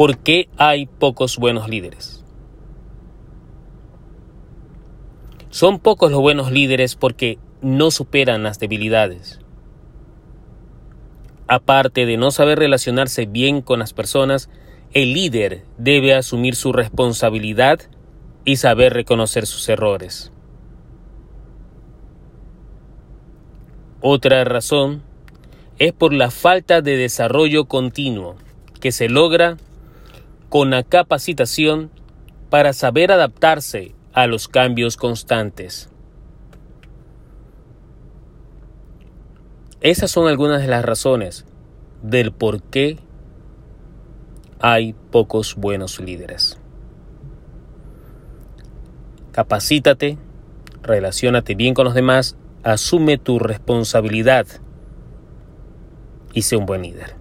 [0.00, 2.24] ¿Por qué hay pocos buenos líderes?
[5.50, 9.40] Son pocos los buenos líderes porque no superan las debilidades.
[11.48, 14.48] Aparte de no saber relacionarse bien con las personas,
[14.94, 17.80] el líder debe asumir su responsabilidad
[18.46, 20.32] y saber reconocer sus errores.
[24.00, 25.02] Otra razón
[25.78, 28.36] es por la falta de desarrollo continuo
[28.80, 29.58] que se logra
[30.50, 31.90] con la capacitación
[32.50, 35.88] para saber adaptarse a los cambios constantes.
[39.80, 41.46] Esas son algunas de las razones
[42.02, 42.98] del por qué
[44.58, 46.58] hay pocos buenos líderes.
[49.32, 50.18] Capacítate,
[50.82, 54.46] relacionate bien con los demás, asume tu responsabilidad
[56.34, 57.19] y sé un buen líder.